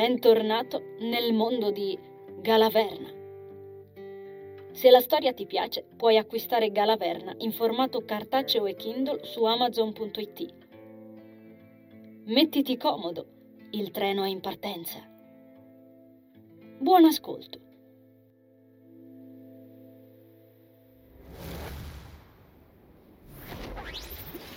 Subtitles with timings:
[0.00, 1.94] Bentornato nel mondo di
[2.40, 3.10] Galaverna.
[4.72, 10.54] Se la storia ti piace, puoi acquistare Galaverna in formato cartaceo e Kindle su amazon.it.
[12.24, 13.26] Mettiti comodo,
[13.72, 15.06] il treno è in partenza.
[16.78, 17.60] Buon ascolto.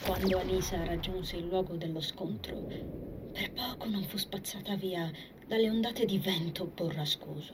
[0.06, 3.02] Quando Anisa raggiunse il luogo dello scontro,
[3.34, 5.12] per poco non fu spazzata via
[5.54, 7.54] dalle ondate di vento borrascoso.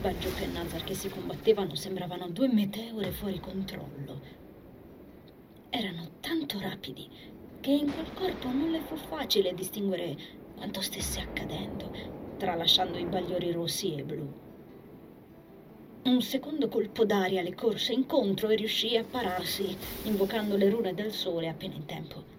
[0.00, 4.20] Baggioc e Nazar che si combattevano sembravano due meteore fuori controllo.
[5.68, 7.08] Erano tanto rapidi
[7.58, 10.16] che in quel corpo non le fu facile distinguere
[10.54, 11.90] quanto stesse accadendo,
[12.36, 14.32] tralasciando i bagliori rossi e blu.
[16.04, 21.10] Un secondo colpo d'aria le corse incontro e riuscì a pararsi, invocando le rune del
[21.10, 22.35] sole appena in tempo.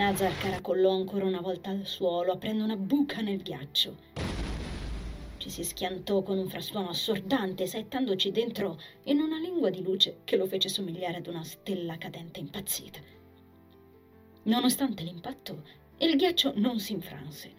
[0.00, 3.96] Nazar caracollò ancora una volta al suolo, aprendo una buca nel ghiaccio.
[5.36, 10.38] Ci si schiantò con un frastuono assordante, saettandoci dentro in una lingua di luce che
[10.38, 12.98] lo fece somigliare ad una stella cadente impazzita.
[14.44, 15.64] Nonostante l'impatto,
[15.98, 17.52] il ghiaccio non si infranse.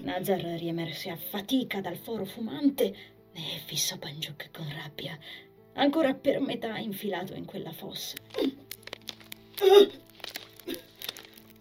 [0.00, 2.94] Nazar riemerse a fatica dal foro fumante
[3.32, 5.18] e fissò Banjuk con rabbia,
[5.74, 8.16] ancora per metà infilato in quella fossa.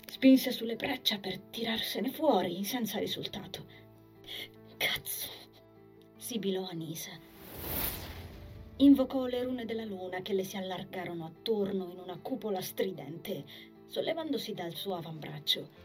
[0.06, 3.66] Spinse sulle braccia per tirarsene fuori senza risultato.
[4.78, 5.28] Cazzo!
[6.17, 7.11] sibilò Anisa.
[8.78, 13.44] Invocò le rune della luna che le si allargarono attorno in una cupola stridente,
[13.88, 15.81] sollevandosi dal suo avambraccio.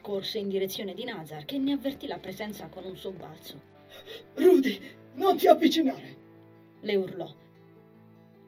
[0.00, 3.60] Corse in direzione di Nazar, che ne avvertì la presenza con un sobbalzo.
[4.34, 4.80] Rudy,
[5.14, 6.21] non ti avvicinare!
[6.84, 7.32] Le urlò.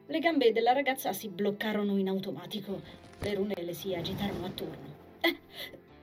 [0.07, 2.81] Le gambe della ragazza si bloccarono in automatico.
[3.21, 4.93] Le rune le si agitarono attorno.
[5.21, 5.37] Eh,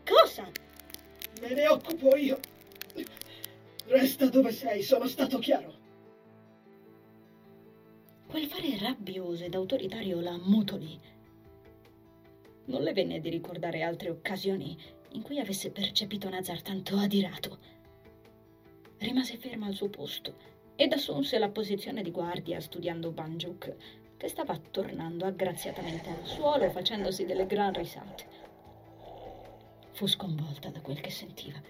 [0.03, 0.51] cosa?
[1.43, 2.41] Me ne occupo io.
[3.85, 5.75] Resta dove sei, sono stato chiaro.
[8.29, 10.99] Quel fare rabbioso ed autoritario la mutolì.
[12.65, 14.75] Non le venne di ricordare altre occasioni
[15.11, 17.59] in cui avesse percepito Nazar tanto adirato.
[18.97, 20.52] Rimase ferma al suo posto
[20.83, 23.73] ed assunse la posizione di guardia studiando Banjuk,
[24.17, 28.27] che stava tornando aggraziatamente al suolo facendosi delle gran risate.
[29.93, 31.63] Fu sconvolta da quel che sentiva.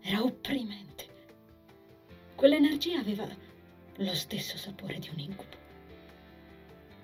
[0.00, 1.04] Era opprimente.
[2.34, 3.24] Quell'energia aveva
[3.98, 5.56] lo stesso sapore di un incubo.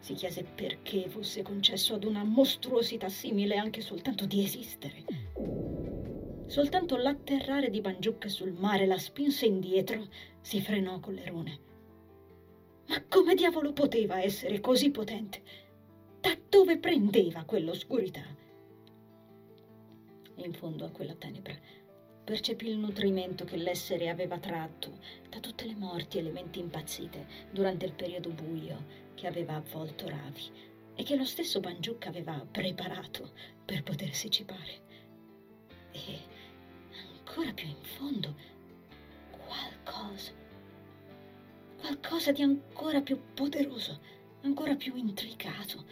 [0.00, 5.04] Si chiese perché fosse concesso ad una mostruosità simile anche soltanto di esistere.
[6.46, 10.08] Soltanto l'atterrare di Banjuk sul mare la spinse indietro,
[10.42, 11.60] si frenò con le rune.
[12.88, 15.42] Ma come diavolo poteva essere così potente?
[16.20, 18.24] Da dove prendeva quell'oscurità?
[20.36, 21.56] In fondo a quella tenebra
[22.24, 24.98] percepì il nutrimento che l'essere aveva tratto
[25.28, 30.08] da tutte le morti e le menti impazzite durante il periodo buio che aveva avvolto
[30.08, 30.50] Ravi
[30.94, 33.32] e che lo stesso Banjuk aveva preparato
[33.64, 34.80] per potersi cipare.
[35.92, 36.18] E
[37.16, 38.34] ancora più in fondo
[40.02, 40.32] qualcosa,
[41.78, 44.00] qualcosa di ancora più poderoso,
[44.42, 45.86] ancora più intricato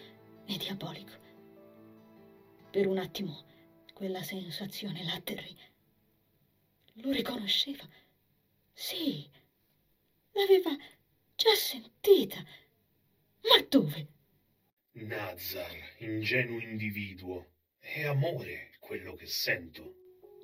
[0.47, 1.13] e diabolico.
[2.71, 3.45] Per un attimo
[3.95, 5.57] quella sensazione l'atterrì.
[6.95, 7.87] Lo riconosceva.
[8.73, 9.29] Sì,
[10.33, 10.77] l'aveva
[11.37, 12.39] già sentita
[13.43, 14.09] ma dove?
[14.93, 19.95] Nazar, ingenuo individuo, è amore quello che sento.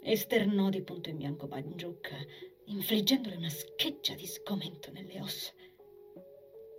[0.03, 2.17] Esternò di punto in bianco Bangiucca,
[2.67, 5.53] infliggendole una scheggia di sgomento nelle ossa.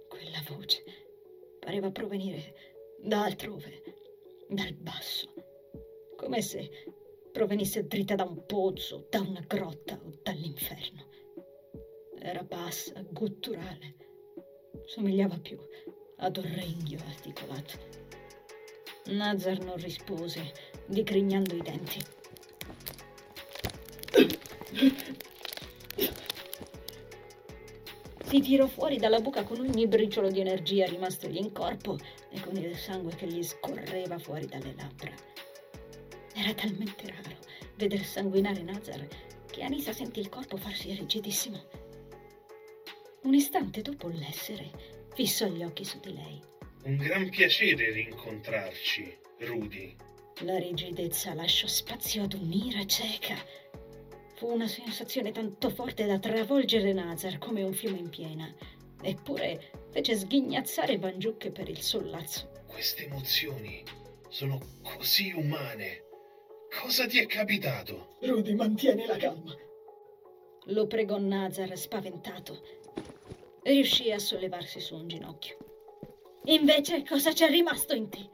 [0.08, 0.84] Quella voce
[1.60, 2.54] pareva provenire
[3.00, 3.84] da altrove,
[4.50, 5.34] dal basso,
[6.16, 6.70] come se
[7.32, 11.08] provenisse dritta da un pozzo, da una grotta o dall'inferno.
[12.20, 13.96] Era bassa, gutturale,
[14.86, 15.58] somigliava più
[16.18, 18.06] ad un regno articolato.
[19.06, 20.52] Nazar non rispose,
[20.88, 22.00] digrignando i denti.
[28.28, 31.98] Si tirò fuori dalla buca con ogni briciolo di energia rimastogli in corpo
[32.30, 35.14] e con il sangue che gli scorreva fuori dalle labbra.
[36.36, 37.38] Era talmente raro
[37.78, 39.08] veder sanguinare Nazar
[39.50, 41.70] che Anisa sentì il corpo farsi rigidissimo.
[43.24, 44.72] Un istante dopo l'essere
[45.14, 46.42] fissò gli occhi su di lei.
[46.84, 49.96] Un gran piacere rincontrarci, Rudy.
[50.42, 53.36] La rigidezza lasciò spazio ad un'ira cieca.
[54.38, 58.54] Fu una sensazione tanto forte da travolgere Nazar come un fiume in piena.
[59.02, 62.52] eppure fece sghignazzare Banjuk per il sollazzo.
[62.68, 63.84] Queste emozioni
[64.30, 66.04] sono così umane.
[66.70, 68.18] Cosa ti è capitato?
[68.22, 69.56] Rudy, mantieni la calma.
[70.66, 72.62] Lo pregò Nazar spaventato.
[73.64, 75.58] Riuscì a sollevarsi su un ginocchio.
[76.46, 78.30] Invece cosa c'è rimasto in te?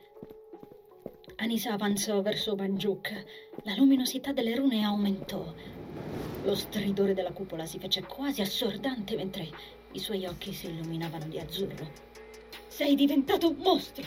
[1.37, 3.23] Anisa avanzò verso Banjuk.
[3.63, 5.53] La luminosità delle rune aumentò.
[6.43, 9.49] Lo stridore della cupola si fece quasi assordante mentre
[9.93, 11.91] i suoi occhi si illuminavano di azzurro.
[12.67, 14.03] Sei diventato un mostro!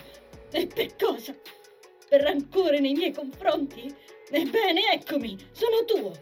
[0.51, 1.35] E per cosa?
[2.09, 3.95] Per rancore nei miei confronti?
[4.31, 6.13] Ebbene, eccomi, sono tuo!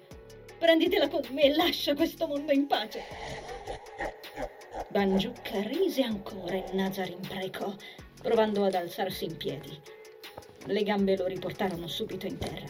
[0.58, 3.02] Prenditela con me e lascia questo mondo in pace!
[4.88, 7.74] Banjuk rise ancora e Nazar imprecò,
[8.22, 9.80] provando ad alzarsi in piedi.
[10.66, 12.66] Le gambe lo riportarono subito in terra.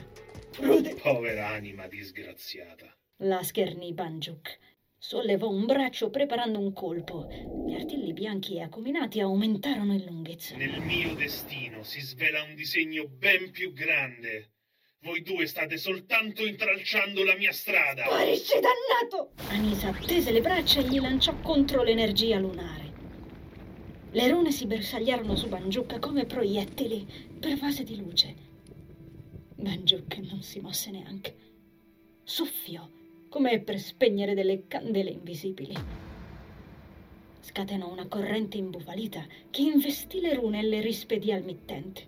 [1.02, 2.86] Povera anima disgraziata.
[3.18, 4.58] La schernì Banjuk.
[4.96, 7.28] Sollevò un braccio preparando un colpo.
[7.66, 10.56] Gli artigli bianchi e acuminati aumentarono in lunghezza.
[10.56, 14.52] Nel mio destino si svela un disegno ben più grande.
[15.00, 18.04] Voi due state soltanto intralciando la mia strada.
[18.04, 19.32] Sparisci, dannato!
[19.48, 22.92] Anisa tese le braccia e gli lanciò contro l'energia lunare.
[24.12, 27.06] Le rune si bersagliarono su Banjuk come proiettili
[27.40, 28.43] pervase di luce.
[29.56, 31.36] Banjuk non si mosse neanche.
[32.22, 32.88] Soffiò
[33.28, 35.74] come per spegnere delle candele invisibili.
[37.40, 42.06] Scatenò una corrente imbufalita che investì le rune e le rispedì al mittente.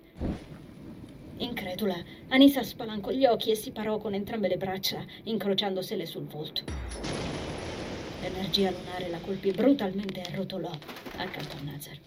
[1.39, 1.97] Incredula,
[2.29, 6.63] Anisa spalancò gli occhi e si parò con entrambe le braccia, incrociandosele sul volto.
[8.23, 10.71] L'energia lunare la colpì brutalmente e rotolò
[11.17, 12.01] accanto a Nazar.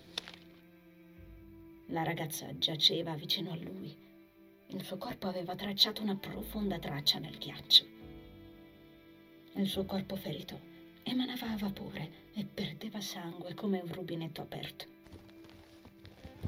[1.88, 4.09] La ragazza giaceva vicino a lui.
[4.71, 7.86] Il suo corpo aveva tracciato una profonda traccia nel ghiaccio.
[9.56, 10.60] Il suo corpo ferito
[11.01, 14.86] emanava vapore e perdeva sangue come un rubinetto aperto.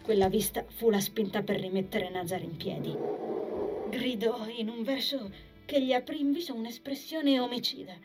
[0.03, 2.95] Quella vista fu la spinta per rimettere Nazar in piedi.
[3.89, 5.31] Gridò in un verso
[5.65, 7.97] che gli aprì in viso un'espressione omicida,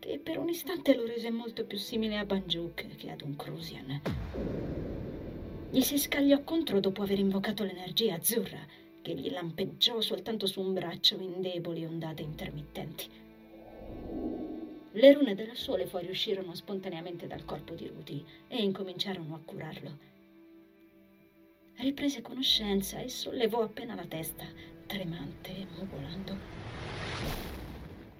[0.00, 4.00] che per un istante lo rese molto più simile a Banjuk che ad un Crusian.
[5.70, 8.66] Gli si scagliò contro dopo aver invocato l'energia azzurra,
[9.02, 13.08] che gli lampeggiò soltanto su un braccio in deboli ondate intermittenti.
[14.92, 20.08] Le rune del sole fuoriuscirono spontaneamente dal corpo di Rudy e incominciarono a curarlo.
[21.76, 24.44] Riprese conoscenza e sollevò appena la testa,
[24.86, 26.36] tremante e mugolando.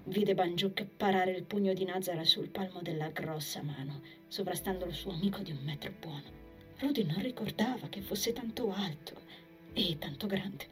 [0.05, 5.11] Vide Banjuk parare il pugno di Nazara sul palmo della grossa mano, sovrastando il suo
[5.11, 6.39] amico di un metro buono.
[6.79, 9.13] Rudy non ricordava che fosse tanto alto
[9.73, 10.67] e tanto grande.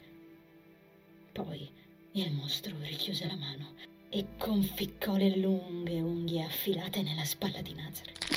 [1.32, 1.70] Poi
[2.14, 3.74] il mostro richiuse la mano
[4.10, 8.28] e conficcò le lunghe unghie affilate nella spalla di Nazareth.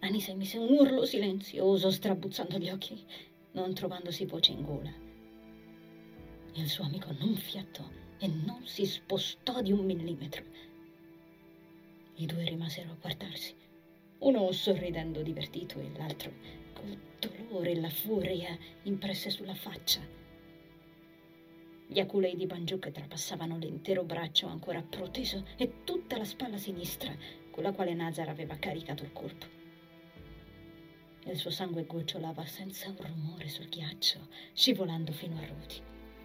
[0.00, 3.02] Anisa emise un urlo silenzioso, strabuzzando gli occhi,
[3.52, 4.92] non trovandosi voce in gola.
[6.54, 10.44] Il suo amico non fiatò e non si spostò di un millimetro.
[12.16, 13.54] I due rimasero a guardarsi,
[14.18, 20.00] uno sorridendo divertito e l'altro col dolore e la furia impresse sulla faccia.
[21.86, 27.14] Gli aculei di Banjuk trapassavano l'intero braccio ancora proteso e tutta la spalla sinistra
[27.50, 29.46] con la quale Nazar aveva caricato il colpo.
[31.26, 35.80] Il suo sangue gocciolava senza un rumore sul ghiaccio, scivolando fino a Rudy.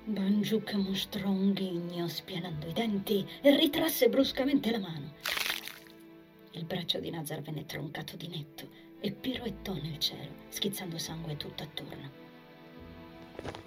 [0.06, 5.14] Banjuk mostrò un ghigno spianando i denti e ritrasse bruscamente la mano.
[6.52, 11.64] Il braccio di Nazar venne troncato di netto e piroettò nel cielo, schizzando sangue tutto
[11.64, 12.28] attorno.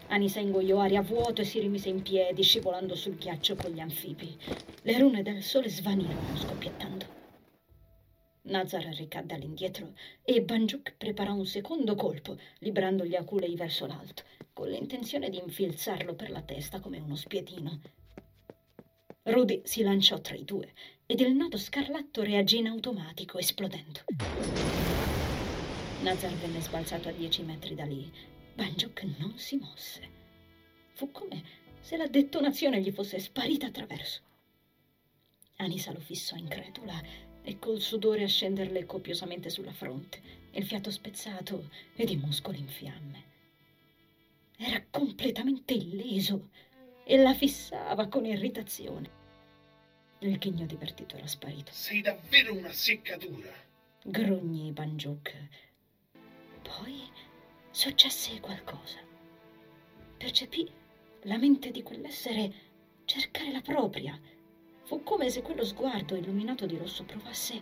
[0.09, 3.81] Anisa ingoiò aria a vuoto e si rimise in piedi, scivolando sul ghiaccio con gli
[3.81, 4.37] anfibi.
[4.83, 7.21] Le rune del sole svanirono, scoppiettando.
[8.43, 14.69] Nazar ricadde all'indietro e Banjuk preparò un secondo colpo, librando gli aculei verso l'alto, con
[14.69, 17.81] l'intenzione di infilzarlo per la testa come uno spiedino.
[19.23, 20.73] Rudy si lanciò tra i due
[21.07, 24.01] ed il nodo scarlatto reagì in automatico, esplodendo.
[26.03, 28.11] Nazar venne sbalzato a dieci metri da lì
[28.55, 30.11] Banjuk non si mosse.
[30.95, 31.45] Fu come
[31.81, 34.21] se la detonazione gli fosse sparita attraverso.
[35.59, 37.01] Anisa lo fissò incredula
[37.41, 42.69] e col sudore a scenderle copiosamente sulla fronte, il fiato spezzato ed i muscoli in
[42.69, 43.25] fiamme.
[44.59, 46.51] Era completamente illeso
[47.05, 49.21] e la fissava con irritazione.
[50.19, 51.71] Il ghigno divertito era sparito.
[51.73, 53.53] Sei davvero una seccatura.
[54.03, 55.71] Grugnì Banjuk.
[56.79, 57.03] Poi
[57.71, 58.99] successe qualcosa.
[60.17, 60.71] Percepì
[61.23, 62.53] la mente di quell'essere
[63.05, 64.19] cercare la propria.
[64.85, 67.61] Fu come se quello sguardo illuminato di rosso provasse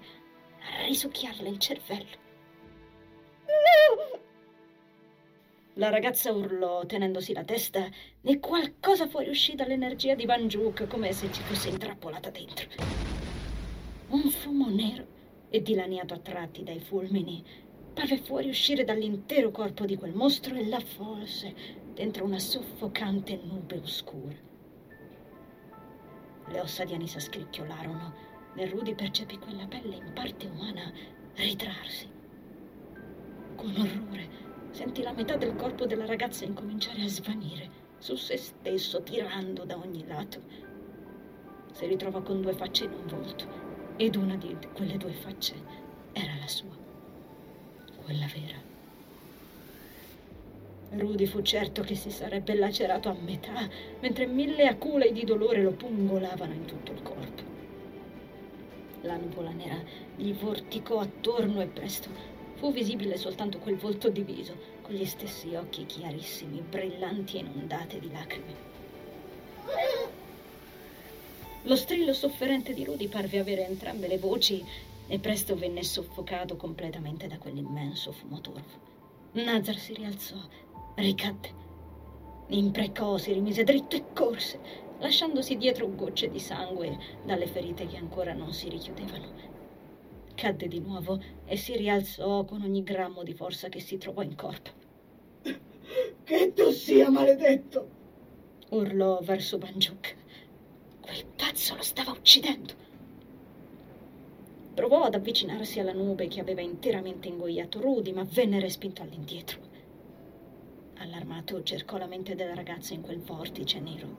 [0.61, 2.29] a risucchiarle il cervello.
[5.75, 7.89] La ragazza urlò tenendosi la testa
[8.21, 12.69] e qualcosa fuoriuscì dall'energia di Banjuk come se ci fosse intrappolata dentro.
[14.09, 15.07] Un fumo nero
[15.49, 17.43] e dilaniato a tratti dai fulmini
[18.01, 21.55] parve fuoriuscire dall'intero corpo di quel mostro e l'avvolse
[21.93, 24.35] dentro una soffocante nube oscura.
[26.47, 28.15] Le ossa di Anisa scricchiolarono
[28.55, 30.91] e Rudy percepì quella pelle in parte umana
[31.35, 32.09] ritrarsi.
[33.57, 34.29] Con orrore
[34.71, 39.77] sentì la metà del corpo della ragazza incominciare a svanire su se stesso, tirando da
[39.77, 40.41] ogni lato.
[41.73, 43.45] Si ritrovò con due facce in un volto
[43.97, 45.55] ed una di quelle due facce
[46.15, 46.89] era la sua,
[48.05, 48.69] quella vera.
[50.93, 53.69] Rudy fu certo che si sarebbe lacerato a metà,
[54.01, 57.43] mentre mille acule di dolore lo pungolavano in tutto il corpo.
[59.03, 59.81] La nuvola nera
[60.17, 65.87] gli vorticò attorno e presto fu visibile soltanto quel volto diviso, con gli stessi occhi
[65.87, 68.69] chiarissimi, brillanti e inondati di lacrime.
[71.63, 74.63] Lo strillo sofferente di Rudy parve avere entrambe le voci
[75.11, 78.89] e presto venne soffocato completamente da quell'immenso fumo torvo.
[79.33, 80.37] Nazar si rialzò,
[80.95, 81.53] ricadde,
[82.49, 84.61] imprecò, si rimise dritto e corse,
[85.01, 89.59] lasciandosi dietro gocce di sangue dalle ferite che ancora non si richiudevano
[90.41, 94.35] cadde di nuovo e si rialzò con ogni grammo di forza che si trovò in
[94.35, 94.71] corpo.
[96.25, 97.99] Che tu sia maledetto!
[98.71, 100.17] urlò verso Banjuk.
[101.01, 102.73] Quel pazzo lo stava uccidendo.
[104.75, 109.61] Provò ad avvicinarsi alla nube che aveva interamente ingoiato Rudy, ma venne respinto all'indietro.
[110.99, 114.17] Allarmato cercò la mente della ragazza in quel vortice nero.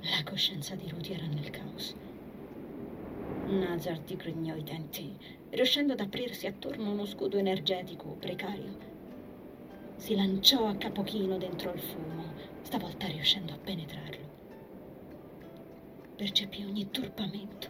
[0.00, 1.94] La coscienza di Rudy era nel caos.
[3.48, 5.16] Nazar digrignò i denti,
[5.50, 8.76] riuscendo ad aprirsi attorno uno scudo energetico precario.
[9.96, 12.32] Si lanciò a capo chino dentro il fumo,
[12.62, 14.26] stavolta riuscendo a penetrarlo.
[16.14, 17.68] Percepì ogni turbamento,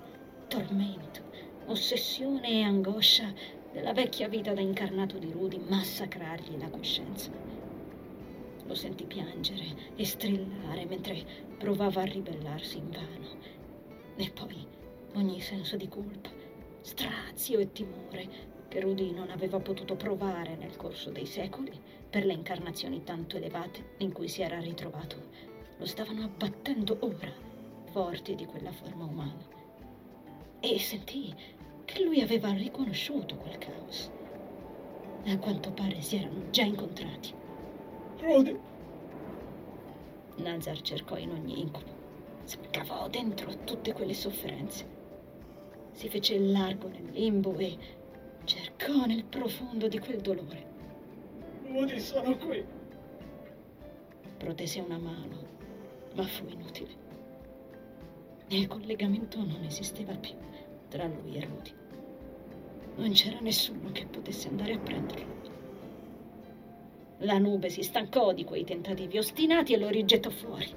[0.49, 1.23] tormento,
[1.69, 3.33] ossessione e angoscia
[3.73, 7.31] della vecchia vita da incarnato di Rudy massacrargli la coscienza.
[8.67, 11.25] Lo sentì piangere e strillare mentre
[11.59, 13.27] provava a ribellarsi invano.
[14.17, 14.67] E poi
[15.15, 16.31] ogni senso di colpa,
[16.81, 22.33] strazio e timore che Rudy non aveva potuto provare nel corso dei secoli per le
[22.33, 25.17] incarnazioni tanto elevate in cui si era ritrovato,
[25.77, 27.33] lo stavano abbattendo ora,
[27.91, 29.57] forti di quella forma umana.
[30.61, 31.33] E sentì
[31.89, 34.11] che lui aveva riconosciuto quel caos.
[35.25, 37.33] A quanto pare si erano già incontrati.
[38.19, 38.59] Rudy!
[40.37, 41.95] Nazar cercò in ogni incubo,
[42.45, 44.97] scavò dentro tutte quelle sofferenze
[45.99, 47.77] si fece largo nel limbo e
[48.45, 50.67] cercò nel profondo di quel dolore.
[51.65, 52.65] Rudy, sono qui.
[54.37, 55.43] Protese una mano,
[56.15, 57.07] ma fu inutile.
[58.47, 60.37] Il collegamento non esisteva più
[60.89, 61.75] tra lui e Rudy.
[62.97, 65.37] Non c'era nessuno che potesse andare a prenderlo.
[67.23, 70.73] La nube si stancò di quei tentativi ostinati e lo rigettò fuori.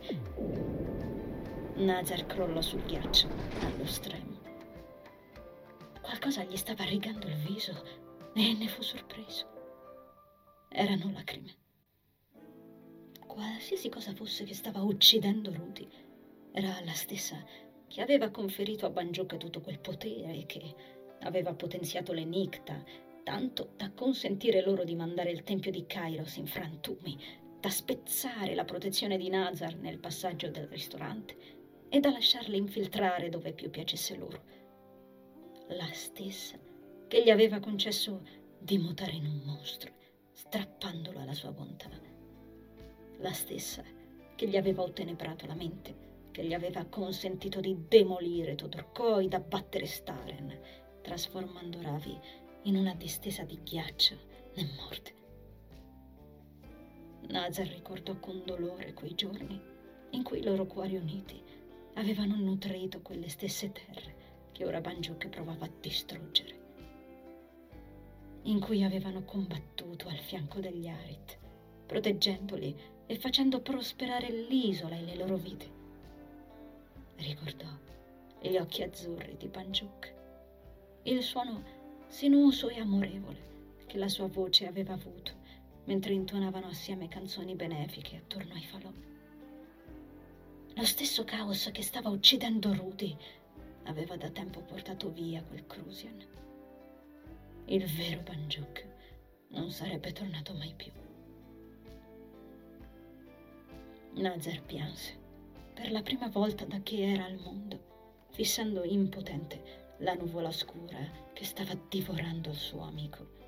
[1.75, 3.27] Nazar crollò sul ghiaccio
[3.61, 4.39] allo stremo.
[6.01, 7.73] Qualcosa gli stava rigando il viso
[8.33, 9.47] e ne fu sorpreso.
[10.69, 11.55] Erano lacrime.
[13.25, 15.87] Qualsiasi cosa fosse che stava uccidendo Rudy
[16.51, 17.41] era la stessa
[17.91, 20.75] che aveva conferito a Banjoka tutto quel potere e che
[21.23, 22.81] aveva potenziato le Nicta
[23.21, 27.19] tanto da consentire loro di mandare il tempio di Kairos in frantumi,
[27.59, 31.35] da spezzare la protezione di Nazar nel passaggio del ristorante
[31.89, 34.41] e da lasciarli infiltrare dove più piacesse loro
[35.67, 36.57] la stessa
[37.07, 38.25] che gli aveva concesso
[38.57, 39.91] di mutare in un mostro,
[40.31, 41.89] strappandolo alla sua bontà.
[43.17, 43.83] La stessa
[44.35, 50.59] che gli aveva ottenebrato la mente, che gli aveva consentito di demolire Todorkoi, d'abbattere Staren,
[51.01, 52.17] trasformando Ravi
[52.63, 54.15] in una distesa di ghiaccio
[54.53, 55.13] e morte.
[57.27, 59.59] Nazar ricordò con dolore quei giorni
[60.11, 61.41] in cui i loro cuori uniti
[61.95, 64.15] avevano nutrito quelle stesse terre
[64.51, 66.59] che ora Banjuk provava a distruggere,
[68.43, 71.37] in cui avevano combattuto al fianco degli Arit,
[71.85, 75.79] proteggendoli e facendo prosperare l'isola e le loro vite.
[77.21, 77.67] Ricordò
[78.41, 80.13] gli occhi azzurri di Banjuk,
[81.03, 81.63] il suono
[82.07, 83.49] sinuoso e amorevole
[83.85, 85.33] che la sua voce aveva avuto
[85.85, 88.91] mentre intonavano assieme canzoni benefiche attorno ai falò.
[90.73, 93.15] Lo stesso caos che stava uccidendo Rudy
[93.83, 96.25] aveva da tempo portato via quel Crusian
[97.65, 98.85] il vero Banjuk
[99.49, 100.91] non sarebbe tornato mai più.
[104.13, 105.20] Nazar pianse
[105.73, 111.45] per la prima volta da che era al mondo, fissando impotente la nuvola scura che
[111.45, 113.39] stava divorando il suo amico.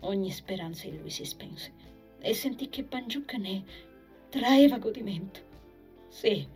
[0.00, 1.72] Ogni speranza in lui si spense
[2.20, 3.64] e sentì che Banjuk ne
[4.28, 5.40] traeva godimento.
[6.08, 6.46] Sì,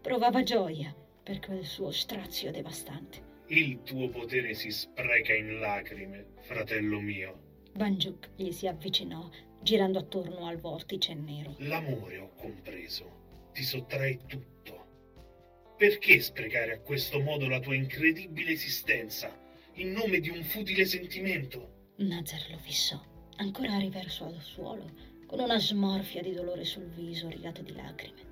[0.00, 3.30] provava gioia per quel suo strazio devastante.
[3.46, 7.50] Il tuo potere si spreca in lacrime, fratello mio.
[7.72, 9.28] Banjuk gli si avvicinò,
[9.60, 11.54] girando attorno al vortice nero.
[11.58, 13.21] L'amore, ho compreso,
[13.52, 15.74] ti sottrae tutto.
[15.76, 19.36] Perché sprecare a questo modo la tua incredibile esistenza
[19.74, 21.90] in nome di un futile sentimento?
[21.96, 23.00] Nazar lo fissò,
[23.36, 24.90] ancora riverso al suolo,
[25.26, 28.30] con una smorfia di dolore sul viso rigato di lacrime.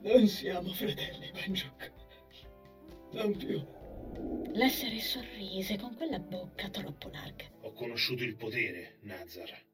[0.00, 1.92] Non siamo fratelli, Banjuk.
[3.12, 3.64] Non più.
[4.52, 7.44] L'essere sorrise con quella bocca troppo larga.
[7.62, 9.65] Ho conosciuto il potere, Nazar.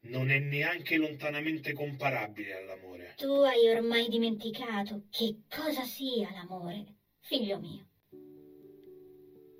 [0.00, 3.14] Non è neanche lontanamente comparabile all'amore.
[3.16, 7.86] Tu hai ormai dimenticato che cosa sia l'amore, figlio mio.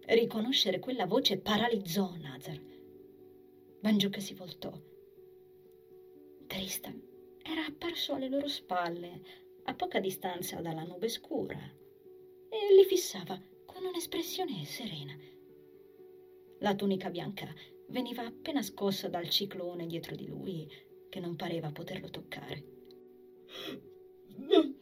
[0.07, 2.59] Riconoscere quella voce paralizzò Nazar.
[3.81, 4.73] Banjuk si voltò.
[6.47, 7.03] Tristan
[7.43, 9.21] era apparso alle loro spalle,
[9.65, 15.15] a poca distanza dalla nube scura, e li fissava con un'espressione serena.
[16.61, 17.53] La tunica bianca
[17.89, 20.69] veniva appena scossa dal ciclone dietro di lui,
[21.09, 22.65] che non pareva poterlo toccare.
[24.37, 24.75] No.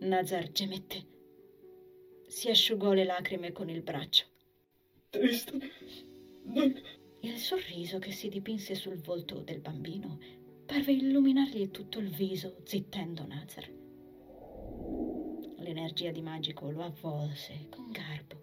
[0.00, 1.06] Nazar gemette.
[2.26, 4.26] Si asciugò le lacrime con il braccio.
[5.10, 5.60] Tristan,
[6.44, 6.80] non...
[7.20, 10.18] Il sorriso che si dipinse sul volto del bambino
[10.66, 13.70] parve illuminargli tutto il viso, zittendo Nazar.
[15.58, 18.41] L'energia di magico lo avvolse con garbo.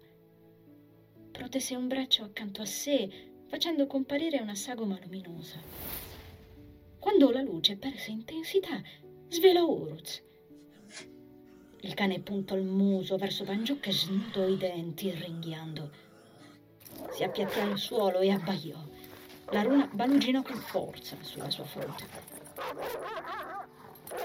[1.40, 3.08] Protese un braccio accanto a sé,
[3.48, 5.58] facendo comparire una sagoma luminosa.
[6.98, 8.78] Quando la luce perse intensità,
[9.26, 10.22] svelò Uruz.
[11.80, 15.90] Il cane puntò il muso verso Banjuk e snudò i denti, ringhiando.
[17.10, 18.76] Si appiattò al suolo e abbaiò.
[19.46, 22.04] La runa baluginò con forza sulla sua fronte.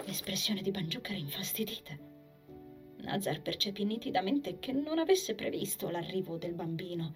[0.04, 2.15] L'espressione di Banjuk era infastidita.
[3.06, 7.14] Nazar percepì nitidamente che non avesse previsto l'arrivo del bambino.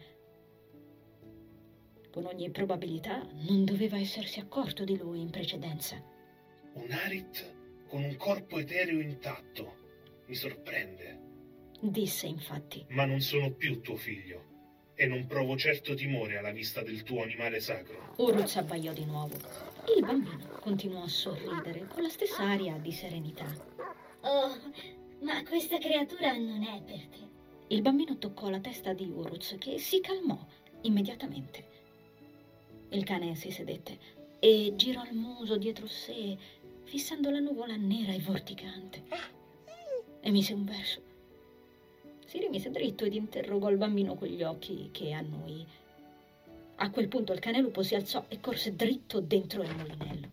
[2.12, 6.02] Con ogni probabilità non doveva essersi accorto di lui in precedenza.
[6.74, 7.56] Un Arit
[7.88, 9.78] con un corpo etereo intatto.
[10.28, 11.20] Mi sorprende.
[11.82, 12.86] Disse infatti.
[12.90, 17.24] Ma non sono più tuo figlio e non provo certo timore alla vista del tuo
[17.24, 18.14] animale sacro.
[18.18, 19.36] Uruz abbaiò di nuovo.
[19.96, 23.46] Il bambino continuò a sorridere con la stessa aria di serenità.
[24.22, 24.52] Oh,
[25.22, 27.28] ma questa creatura non è per te.
[27.68, 30.38] Il bambino toccò la testa di Uruz che si calmò
[30.82, 31.68] immediatamente.
[32.90, 34.00] Il cane si sedette
[34.40, 36.38] e girò il muso dietro sé,
[36.84, 39.04] fissando la nuvola nera e vorticante.
[40.22, 41.02] Emise un verso.
[42.26, 45.66] Si rimise dritto ed interrogò il bambino con gli occhi che a noi.
[46.76, 50.30] A quel punto il cane lupo si alzò e corse dritto dentro il mulinello.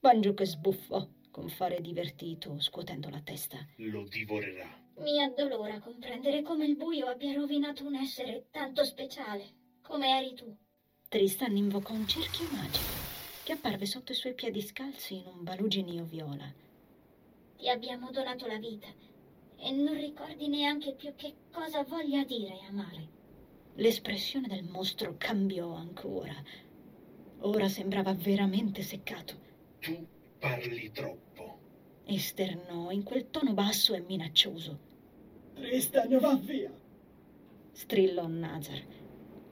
[0.00, 3.56] Banjuk sbuffò con fare divertito, scuotendo la testa.
[3.76, 4.68] Lo divorerà.
[4.98, 10.54] Mi addolora comprendere come il buio abbia rovinato un essere tanto speciale come eri tu.
[11.08, 13.00] Tristan invocò un cerchio magico
[13.42, 16.50] che apparve sotto i suoi piedi scalzi in un baluginio viola.
[17.56, 18.86] Ti abbiamo donato la vita
[19.56, 23.08] e non ricordi neanche più che cosa voglia dire amare.
[23.74, 26.34] L'espressione del mostro cambiò ancora.
[27.40, 29.34] Ora sembrava veramente seccato.
[29.80, 30.06] Tu
[30.42, 31.58] parli troppo.
[32.04, 34.76] Esternò in quel tono basso e minaccioso.
[35.54, 36.68] Tristan, va via.
[37.70, 38.82] Strillò Nazar.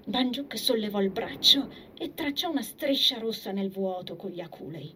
[0.05, 4.93] Banjuk sollevò il braccio e tracciò una striscia rossa nel vuoto con gli aculei.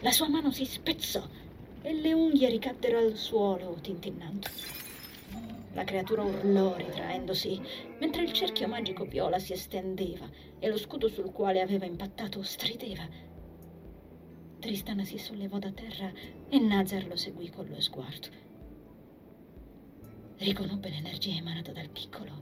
[0.00, 1.24] La sua mano si spezzò
[1.82, 4.48] e le unghie ricaddero al suolo tintinnando.
[5.74, 7.60] La creatura urlò ritraendosi,
[8.00, 13.25] mentre il cerchio magico viola si estendeva e lo scudo sul quale aveva impattato strideva.
[14.66, 16.10] Tristana si sollevò da terra
[16.48, 18.26] e Nazar lo seguì con lo sguardo.
[20.38, 22.32] Riconobbe l'energia emanata dal piccolo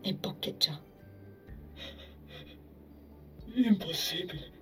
[0.00, 0.80] e boccheggiò.
[3.54, 4.52] Impossibile.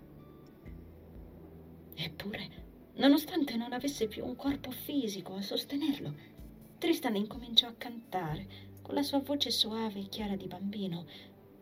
[1.95, 2.49] Eppure,
[2.95, 6.15] nonostante non avesse più un corpo fisico a sostenerlo,
[6.79, 8.47] Tristan incominciò a cantare
[8.81, 11.05] con la sua voce soave e chiara di bambino,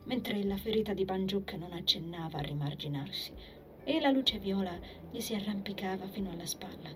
[0.04, 3.56] mentre la ferita di Banjuk non accennava a rimarginarsi
[3.88, 4.78] e la luce viola
[5.10, 6.90] gli si arrampicava fino alla spalla.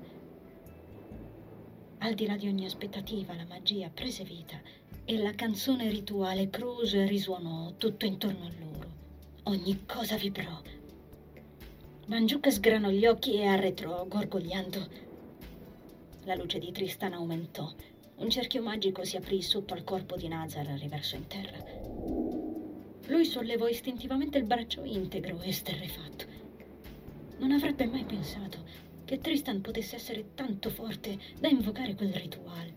[2.00, 4.60] Al di là di ogni aspettativa, la magia prese vita
[5.06, 8.90] e la canzone rituale Cruz risuonò tutto intorno a loro.
[9.44, 10.60] Ogni cosa vibrò.
[12.08, 14.86] Banjuk sgranò gli occhi e arretrò, gorgogliando.
[16.24, 17.72] La luce di Tristan aumentò.
[18.16, 21.64] Un cerchio magico si aprì sotto al corpo di Nazar riverso in terra.
[23.06, 26.31] Lui sollevò istintivamente il braccio integro e sterrefatto.
[27.42, 28.58] Non avrebbe mai pensato
[29.04, 32.72] che Tristan potesse essere tanto forte da invocare quel rituale.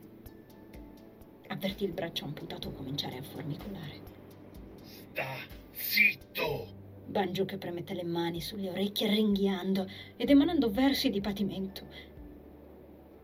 [1.49, 4.01] Avvertì il braccio amputato cominciare a formicolare.
[4.81, 5.35] Sta
[5.71, 6.65] zitto!
[7.05, 11.85] Banjuk premette le mani sulle orecchie ringhiando ed emanando versi di patimento.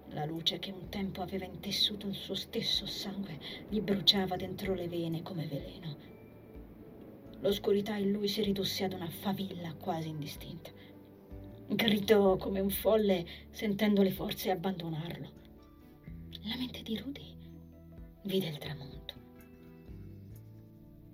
[0.10, 4.88] La luce che un tempo aveva intessuto il suo stesso sangue gli bruciava dentro le
[4.88, 5.97] vene come veleno.
[7.39, 10.69] L'oscurità in lui si ridusse ad una favilla quasi indistinta.
[11.73, 15.31] Gridò come un folle sentendo le forze abbandonarlo.
[16.43, 17.34] La mente di Rudy
[18.23, 19.13] vide il tramonto.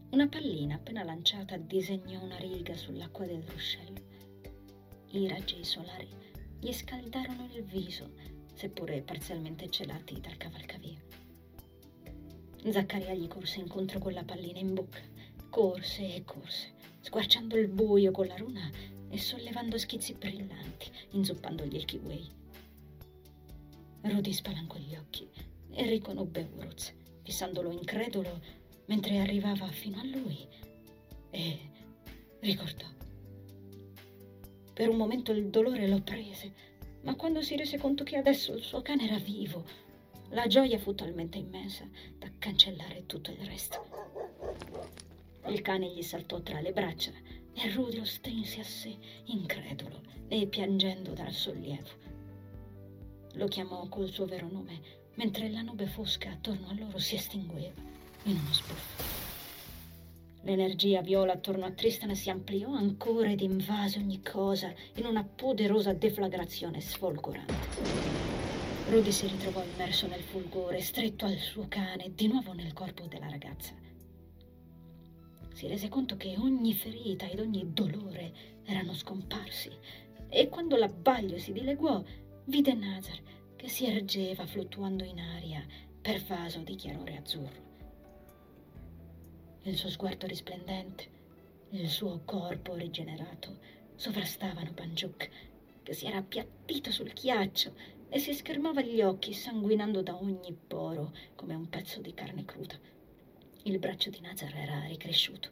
[0.09, 4.01] Una pallina appena lanciata disegnò una riga sull'acqua del ruscello.
[5.11, 6.09] I raggi solari
[6.59, 8.09] gli scaldarono il viso,
[8.55, 10.99] seppure parzialmente celati dal cavalcavia.
[12.67, 15.01] Zaccaria gli corse incontro con la pallina in bocca,
[15.51, 21.85] corse e corse, squarciando il buio con la runa e sollevando schizzi brillanti, inzuppandogli il
[21.85, 22.31] kiwi.
[24.01, 25.27] Rudy spalancò gli occhi
[25.71, 26.93] e riconobbe Uruz,
[27.23, 28.41] fissandolo incredulo
[28.85, 30.47] mentre arrivava fino a lui
[31.29, 31.59] e
[32.39, 32.85] ricordò.
[34.73, 36.53] Per un momento il dolore lo prese,
[37.01, 39.65] ma quando si rese conto che adesso il suo cane era vivo,
[40.29, 43.85] la gioia fu talmente immensa da cancellare tutto il resto.
[45.47, 47.11] Il cane gli saltò tra le braccia
[47.59, 51.89] e Rudy lo strinse a sé, incredulo e piangendo dal sollievo.
[53.33, 54.79] Lo chiamò col suo vero nome,
[55.15, 57.81] mentre la nube fosca attorno a loro si estingueva
[58.23, 59.15] in uno sbuffo.
[60.41, 65.93] L'energia viola attorno a Tristan si ampliò ancora ed invase ogni cosa in una poderosa
[65.93, 68.05] deflagrazione sfolgorante.
[68.89, 73.27] Rudy si ritrovò immerso nel fulgore, stretto al suo cane, di nuovo nel corpo della
[73.27, 73.86] ragazza.
[75.57, 79.71] Si rese conto che ogni ferita ed ogni dolore erano scomparsi
[80.29, 82.03] e quando l'abbaglio si dileguò,
[82.43, 83.19] vide Nazar
[83.55, 85.65] che si ergeva fluttuando in aria,
[85.99, 87.65] pervaso di chiarore azzurro
[89.63, 91.09] il suo sguardo risplendente,
[91.71, 93.57] il suo corpo rigenerato
[93.95, 95.27] sovrastavano Banjuk,
[95.81, 97.73] che si era appiattito sul ghiaccio
[98.09, 102.79] e si schermava gli occhi sanguinando da ogni poro come un pezzo di carne cruda.
[103.67, 105.49] Il braccio di Nazar era ricresciuto.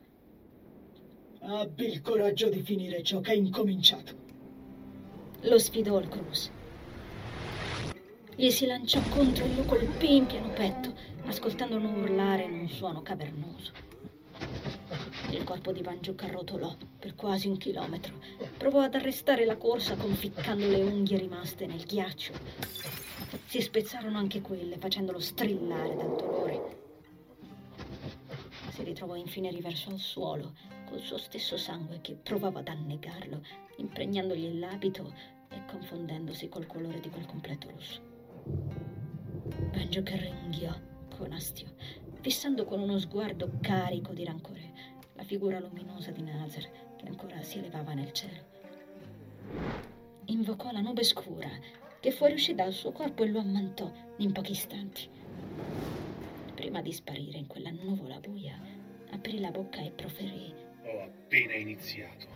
[1.41, 4.15] Abbi il coraggio di finire ciò che hai incominciato.
[5.41, 6.49] Lo sfidò il Cruz.
[8.33, 10.93] Gli si lanciò contro e lo colpì in pieno petto,
[11.25, 13.73] ascoltandolo urlare in un suono cavernoso.
[15.31, 18.13] Il corpo di Banjuk arrotolò per quasi un chilometro.
[18.57, 22.31] Provò ad arrestare la corsa conficcando le unghie rimaste nel ghiaccio.
[23.45, 26.83] Si spezzarono anche quelle, facendolo strillare dal dolore.
[28.95, 30.53] Si ritrovò infine riverso al suolo,
[30.85, 33.41] col suo stesso sangue che provava ad annegarlo,
[33.75, 35.13] impregnandogli l'abito
[35.49, 37.99] e confondendosi col colore di quel completo rosso.
[39.73, 40.73] Banjuk ringhiò
[41.13, 41.75] con astio,
[42.21, 44.71] fissando con uno sguardo carico di rancore
[45.15, 48.45] la figura luminosa di Nazar che ancora si elevava nel cielo.
[50.27, 51.49] Invocò la nube scura
[51.99, 55.09] che fuoriuscì dal suo corpo e lo ammantò in pochi istanti.
[56.55, 58.74] Prima di sparire in quella nuvola buia,
[59.11, 60.53] aprì la bocca e proferì.
[60.83, 62.27] Ho appena iniziato.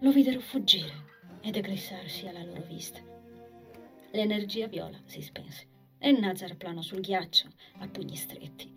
[0.00, 1.04] Lo videro fuggire
[1.40, 3.00] ed eclissarsi alla loro vista.
[4.10, 5.66] L'energia viola si spense
[5.98, 8.72] e Nazar planò sul ghiaccio a pugni stretti.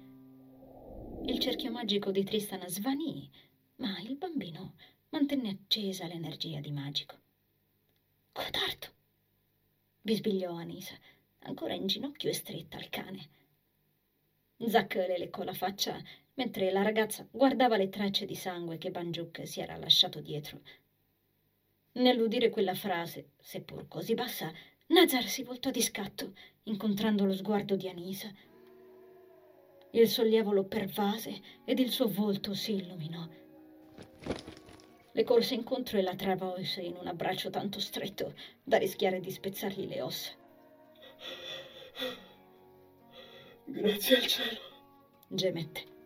[1.25, 3.29] Il cerchio magico di Tristan svanì,
[3.77, 4.75] ma il bambino
[5.09, 7.17] mantenne accesa l'energia di magico.
[8.31, 8.87] Codardo!
[10.01, 10.95] bisbigliò Anisa,
[11.39, 13.29] ancora in ginocchio e stretta al cane.
[14.57, 16.01] Zac le leccò la faccia
[16.39, 20.61] mentre la ragazza guardava le tracce di sangue che Banjuk si era lasciato dietro.
[21.93, 24.49] Nell'udire quella frase, seppur così bassa,
[24.87, 28.31] Nazar si voltò di scatto, incontrando lo sguardo di Anisa.
[29.91, 33.27] Il sollievo lo pervase ed il suo volto si illuminò.
[35.11, 39.89] Le corse incontro e la travolse in un abbraccio tanto stretto da rischiare di spezzargli
[39.89, 40.31] le ossa.
[43.65, 44.59] Grazie al cielo.
[45.27, 45.97] Gemette.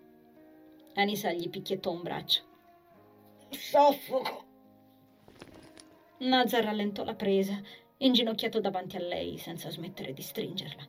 [0.96, 2.42] Anisa gli picchiettò un braccio.
[3.50, 4.46] Soffoco.
[6.20, 7.60] Nazar rallentò la presa
[7.98, 10.88] inginocchiato davanti a lei senza smettere di stringerla.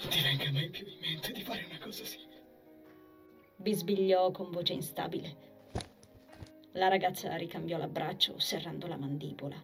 [0.00, 2.42] Non ti venga mai più in mente di fare una cosa simile.
[3.56, 5.48] Bisbigliò con voce instabile.
[6.72, 9.62] La ragazza ricambiò l'abbraccio, serrando la mandibola.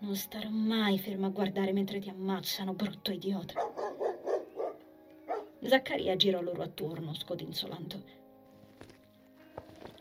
[0.00, 3.54] Non starò mai ferma a guardare mentre ti ammazzano, brutto idiota.
[5.60, 8.16] Zaccaria girò loro attorno, scodinzolando.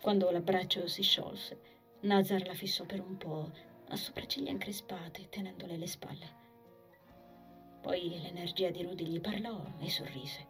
[0.02, 1.60] Quando l'abbraccio si sciolse,
[2.02, 3.52] Nazar la fissò per un po',
[3.90, 6.46] a sopracciglia increspate, tenendole le spalle.
[7.82, 10.48] Poi l'energia di Rudy gli parlò e sorrise.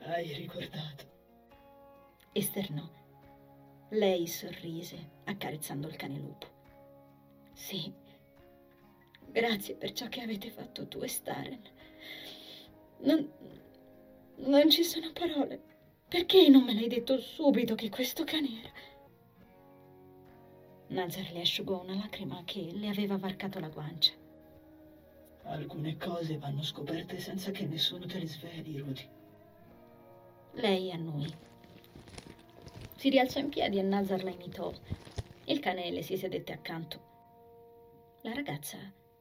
[0.00, 1.08] Hai ricordato?
[2.32, 2.88] Esternò.
[3.90, 6.46] Lei sorrise, accarezzando il cane lupo.
[7.52, 7.92] Sì,
[9.26, 11.60] grazie per ciò che avete fatto tu e Staren.
[13.00, 13.30] Non,
[14.46, 15.60] non ci sono parole.
[16.08, 18.72] Perché non me l'hai detto subito che questo cane era?
[20.88, 24.12] Nazar le asciugò una lacrima che le aveva varcato la guancia.
[25.44, 29.08] Alcune cose vanno scoperte senza che nessuno te le sveli, Rudy.
[30.54, 31.32] Lei annui.
[32.96, 34.72] Si rialzò in piedi e Nazar la imitò.
[35.44, 37.08] Il cane le si sedette accanto.
[38.22, 38.78] La ragazza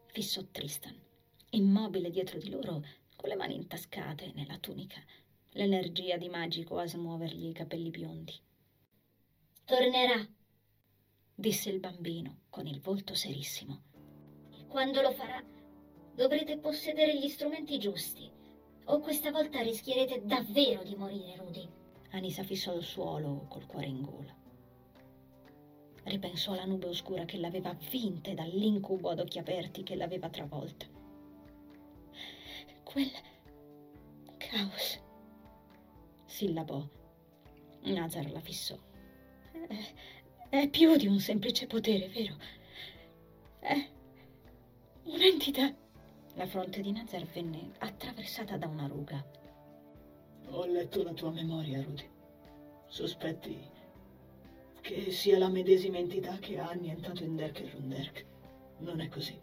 [0.07, 0.99] fissò Tristan,
[1.51, 2.83] immobile dietro di loro,
[3.19, 4.95] con le mani intascate nella tunica,
[5.49, 8.33] l'energia di magico a smuovergli i capelli biondi.
[9.65, 10.25] Tornerà,
[11.35, 13.81] disse il bambino con il volto serissimo.
[14.57, 15.43] e quando lo farà
[16.15, 18.31] dovrete possedere gli strumenti giusti,
[18.85, 21.67] o questa volta rischierete davvero di morire, Rudy.
[22.11, 24.33] Anisa fissò il suolo col cuore in gola.
[26.03, 30.98] Ripensò alla nube oscura che l'aveva vinta dall'incubo ad occhi aperti che l'aveva travolta.
[32.91, 33.11] Quel
[34.39, 34.99] caos,
[36.25, 36.83] sillabò.
[37.83, 38.75] Nazar la fissò.
[39.51, 39.75] È,
[40.49, 42.35] è più di un semplice potere, vero?
[43.59, 43.89] È
[45.03, 45.71] un'entità.
[46.33, 49.23] La fronte di Nazar venne attraversata da una ruga.
[50.47, 52.09] Ho letto la tua memoria, Rudy.
[52.87, 53.55] Sospetti
[54.81, 58.25] che sia la medesima entità che ha annientato Inderk e Runderk.
[58.79, 59.39] Non è così.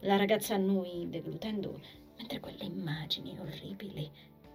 [0.00, 4.10] La ragazza annui, deglutendo, mentre quelle immagini orribili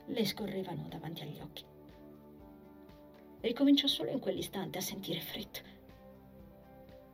[0.05, 1.65] le scorrevano davanti agli occhi.
[3.41, 5.59] Ricominciò solo in quell'istante a sentire freddo.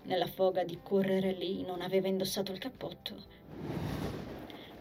[0.04, 3.16] Nella foga di correre lì non aveva indossato il cappotto.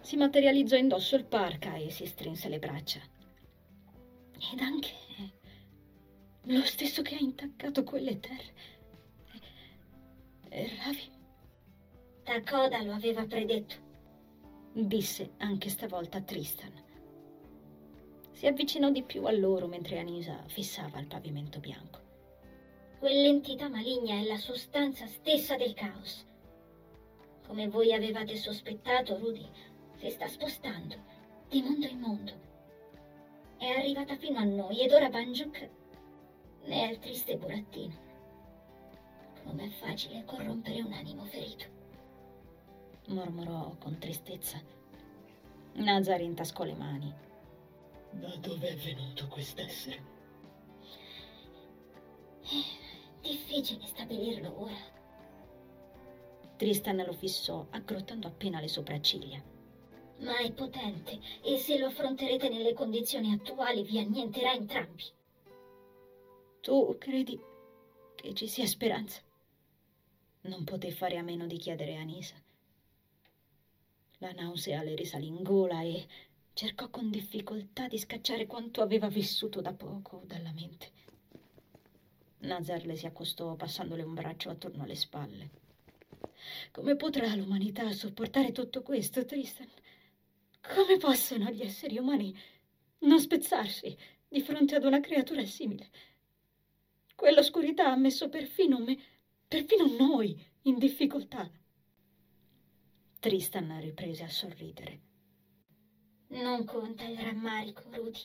[0.00, 3.00] Si materializzò indosso il parca e si strinse le braccia.
[4.52, 4.92] Ed anche
[6.44, 8.54] lo stesso che ha intaccato quelle terre.
[10.48, 11.10] E Ravi
[12.22, 13.87] Takoda lo aveva predetto.
[14.86, 16.72] Disse anche stavolta Tristan.
[18.32, 22.00] Si avvicinò di più a loro mentre Anisa fissava il pavimento bianco.
[23.00, 26.24] Quell'entità maligna è la sostanza stessa del caos.
[27.46, 29.48] Come voi avevate sospettato, Rudy
[29.96, 30.94] si sta spostando
[31.48, 32.32] di mondo in mondo.
[33.56, 35.68] È arrivata fino a noi ed ora Banjuk
[36.66, 38.06] ne è il triste burattino.
[39.42, 41.77] Com'è facile corrompere un animo ferito.
[43.08, 44.60] Mormorò con tristezza.
[45.74, 47.14] Nazar intascò le mani.
[48.10, 50.16] Da dove è venuto quest'essere?
[52.40, 54.96] È difficile stabilirlo ora.
[56.56, 59.40] Tristan lo fissò, aggrottando appena le sopracciglia.
[60.20, 65.04] Ma è potente e se lo affronterete nelle condizioni attuali vi annienterà entrambi.
[66.60, 67.38] Tu credi
[68.16, 69.20] che ci sia speranza?
[70.42, 72.34] Non poté fare a meno di chiedere a Anisa.
[74.20, 76.04] La nausea le risalì in gola e
[76.52, 80.90] cercò con difficoltà di scacciare quanto aveva vissuto da poco dalla mente.
[82.38, 85.50] Nazar le si accostò passandole un braccio attorno alle spalle.
[86.72, 89.68] Come potrà l'umanità sopportare tutto questo, Tristan?
[90.74, 92.36] Come possono gli esseri umani
[93.00, 95.90] non spezzarsi di fronte ad una creatura simile?
[97.14, 98.98] Quell'oscurità ha messo perfino me,
[99.46, 101.48] perfino noi, in difficoltà.
[103.20, 105.00] Tristan riprese a sorridere.
[106.28, 108.20] Non conta il rammarico, Rudy.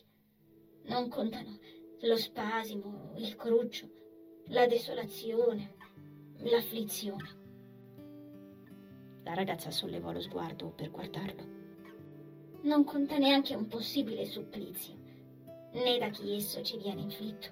[0.84, 1.58] Non contano
[2.02, 3.90] lo spasimo, il cruccio,
[4.50, 5.74] la desolazione,
[6.44, 7.42] l'afflizione.
[9.24, 11.44] La ragazza sollevò lo sguardo per guardarlo.
[12.62, 14.96] Non conta neanche un possibile supplizio,
[15.72, 17.48] né da chi esso ci viene inflitto.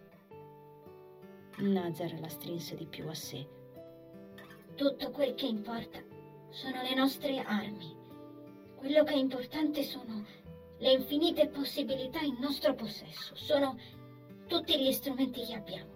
[1.57, 3.47] Nazar la strinse di più a sé.
[4.75, 6.10] Tutto quel che importa
[6.51, 7.95] sono le nostre armi.
[8.75, 10.25] Quello che è importante sono
[10.77, 13.35] le infinite possibilità in nostro possesso.
[13.35, 13.77] Sono
[14.47, 15.89] tutti gli strumenti che abbiamo.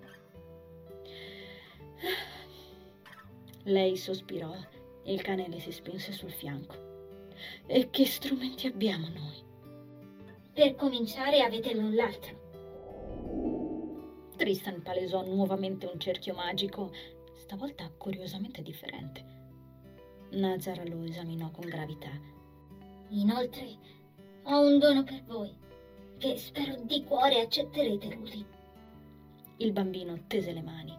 [3.64, 4.56] Lei sospirò
[5.04, 6.76] e il cane le si spinse sul fianco.
[7.66, 9.44] E che strumenti abbiamo noi?
[10.54, 12.44] Per cominciare avete l'un l'altro.
[14.38, 16.94] Tristan palesò nuovamente un cerchio magico,
[17.34, 19.44] stavolta curiosamente differente.
[20.36, 22.12] Nazar lo esaminò con gravità.
[23.10, 23.78] Inoltre,
[24.44, 25.54] ho un dono per voi,
[26.18, 28.46] che spero di cuore accetterete, Rudy.
[29.58, 30.98] Il bambino tese le mani.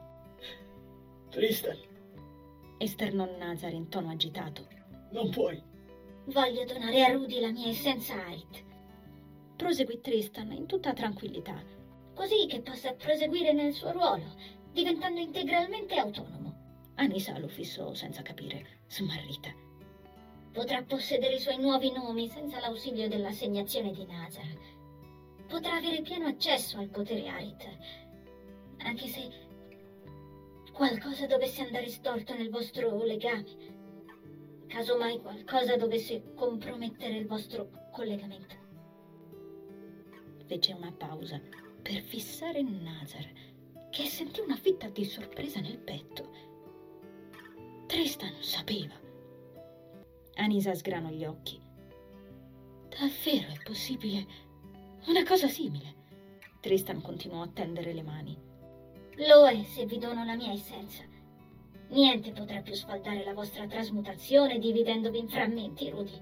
[1.31, 1.77] Tristan,
[2.79, 4.67] Esternò Nazar in tono agitato.
[5.11, 5.63] non puoi.
[6.27, 8.65] Voglio donare a Rudy la mia essenza Arit,
[9.57, 11.63] Proseguì Tristan in tutta tranquillità.
[12.15, 14.25] così che possa proseguire nel suo ruolo,
[14.73, 16.55] diventando integralmente autonomo.
[16.95, 19.53] Anisa lo fissò senza capire, smarrita.
[20.53, 24.47] Potrà possedere i suoi nuovi nomi senza l'ausilio dell'assegnazione di Nazar.
[25.47, 27.69] Potrà avere pieno accesso al potere Arit,
[28.79, 29.31] anche se
[30.73, 33.45] qualcosa dovesse andare storto nel vostro legame.
[34.67, 38.55] Casomai qualcosa dovesse compromettere il vostro collegamento.
[40.47, 41.41] Fece una pausa
[41.83, 43.31] per fissare Nazar,
[43.91, 46.46] che sentì una fitta di sorpresa nel petto.
[47.97, 48.93] Tristan sapeva.
[50.35, 51.59] Anisa sgranò gli occhi.
[52.91, 54.27] Davvero è possibile
[55.07, 55.95] una cosa simile?
[56.61, 58.39] Tristan continuò a tendere le mani.
[59.27, 61.05] Lo è se vi dono la mia essenza.
[61.89, 66.21] Niente potrà più sfaldare la vostra trasmutazione dividendovi in frammenti, Rudy.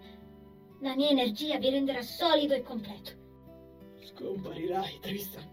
[0.81, 3.11] La mia energia vi renderà solido e completo.
[4.01, 5.51] Scomparirai, Tristan.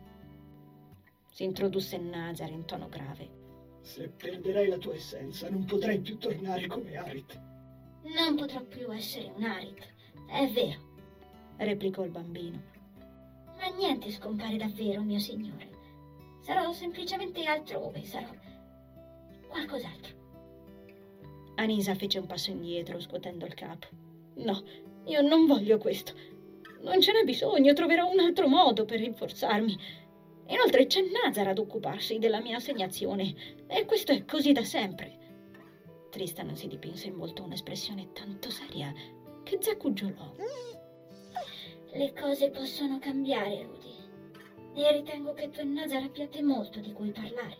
[1.31, 3.40] Si introdusse Nazar in tono grave.
[3.81, 7.39] Se perderai la tua essenza, non potrai più tornare come Arit.
[8.03, 9.87] Non potrò più essere un Arit,
[10.29, 10.89] è vero.
[11.57, 12.61] replicò il bambino.
[13.57, 15.69] Ma niente scompare davvero, mio signore.
[16.41, 18.29] Sarò semplicemente altrove, sarò
[19.47, 20.19] qualcos'altro.
[21.55, 23.87] Anisa fece un passo indietro, scuotendo il capo.
[24.35, 24.63] No,
[25.05, 26.13] io non voglio questo.
[26.81, 29.77] Non ce n'è bisogno, troverò un altro modo per rinforzarmi.
[30.47, 33.33] Inoltre c'è Nazar ad occuparsi della mia assegnazione,
[33.67, 35.17] e questo è così da sempre.
[36.09, 38.93] Tristan si dipinse in volto un'espressione tanto seria
[39.43, 40.35] che zacuggiolò.
[41.93, 43.99] Le cose possono cambiare, Rudy.
[44.73, 47.57] E ritengo che tu e Nazar abbiate molto di cui parlare.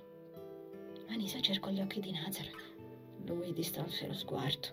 [1.09, 2.49] Anisa cercò gli occhi di Nazar.
[3.25, 4.67] Lui distolse lo sguardo.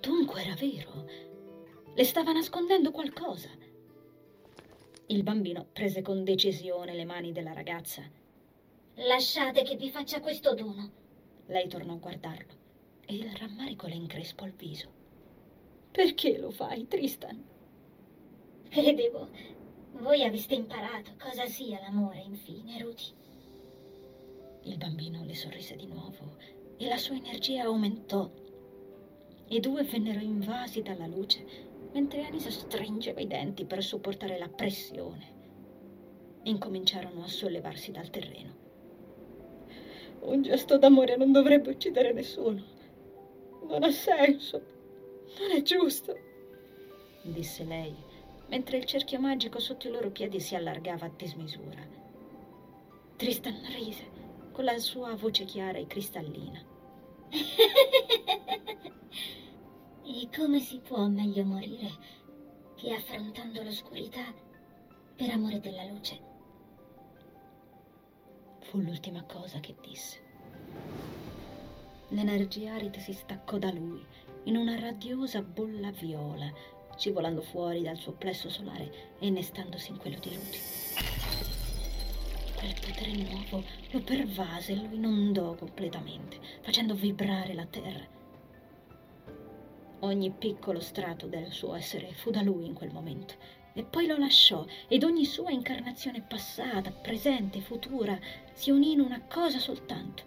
[0.00, 1.04] Dunque era vero.
[1.94, 3.48] Le stava nascondendo qualcosa.
[5.06, 8.02] Il bambino prese con decisione le mani della ragazza.
[8.94, 10.90] Lasciate che vi faccia questo dono.
[11.46, 12.52] Lei tornò a guardarlo
[13.04, 14.88] e il rammarico le increspò il viso.
[15.90, 17.42] Perché lo fai, Tristan?
[18.68, 19.28] Credevo
[19.98, 23.12] voi aveste imparato cosa sia l'amore, infine, Rudy.
[24.62, 26.36] Il bambino le sorrise di nuovo
[26.76, 28.28] e la sua energia aumentò.
[29.48, 35.32] I due vennero invasi dalla luce mentre Anisa stringeva i denti per sopportare la pressione.
[36.42, 38.62] Incominciarono a sollevarsi dal terreno.
[40.22, 42.62] Un gesto d'amore non dovrebbe uccidere nessuno.
[43.68, 44.72] Non ha senso.
[45.38, 46.16] Non è giusto,
[47.22, 47.94] disse lei,
[48.48, 51.86] mentre il cerchio magico sotto i loro piedi si allargava a dismisura.
[53.16, 56.62] Tristan rise con la sua voce chiara e cristallina.
[60.06, 61.90] e come si può meglio morire
[62.74, 64.34] che affrontando l'oscurità
[65.16, 66.20] per amore della luce?
[68.60, 70.22] Fu l'ultima cosa che disse.
[72.08, 74.04] L'energia aride si staccò da lui
[74.44, 76.52] in una radiosa bolla viola,
[76.96, 80.58] scivolando fuori dal suo plesso solare e innestandosi in quello di Rudy.
[82.56, 88.13] Quel potere nuovo lo pervase e lo inondò completamente, facendo vibrare la terra.
[90.04, 93.36] Ogni piccolo strato del suo essere fu da lui in quel momento,
[93.72, 98.18] e poi lo lasciò, ed ogni sua incarnazione passata, presente, futura,
[98.52, 100.22] si unì in una cosa soltanto.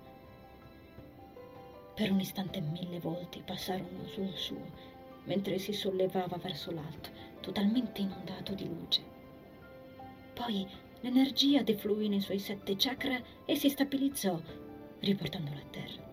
[1.94, 4.66] Per un istante mille volti passarono sul suo,
[5.26, 7.10] mentre si sollevava verso l'alto,
[7.40, 9.04] totalmente inondato di luce.
[10.34, 10.68] Poi
[11.02, 14.42] l'energia defluì nei suoi sette chakra e si stabilizzò,
[15.02, 16.04] riportandolo a terra.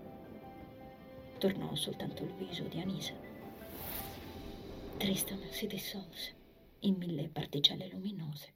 [1.39, 3.33] Tornò soltanto il viso di Anisa.
[5.05, 6.35] Tristan si dissolse
[6.79, 8.55] in mille particelle luminose,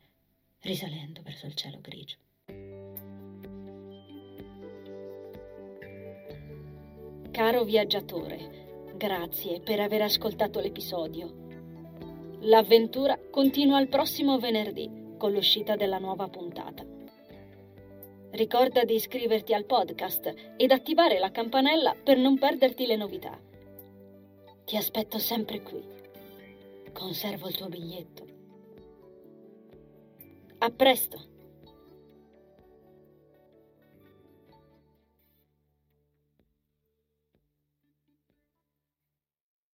[0.60, 2.16] risalendo verso il cielo grigio.
[7.30, 11.34] Caro viaggiatore, grazie per aver ascoltato l'episodio.
[12.40, 16.82] L'avventura continua il prossimo venerdì con l'uscita della nuova puntata.
[18.30, 23.38] Ricorda di iscriverti al podcast ed attivare la campanella per non perderti le novità.
[24.64, 25.97] Ti aspetto sempre qui.
[26.98, 28.26] Conservo il tuo biglietto.
[30.58, 31.37] A presto!